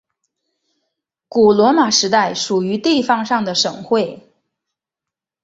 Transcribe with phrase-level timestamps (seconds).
[1.29, 4.33] 古罗马时代属于地方上的省会。